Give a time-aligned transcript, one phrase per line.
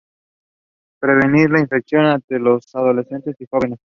[0.99, 3.79] Prevenir la infección entre los adolescentes y los jóvenes.